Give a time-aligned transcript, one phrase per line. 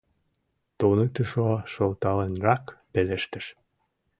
[0.79, 3.45] —туныктышо шылталенрак пелештыш.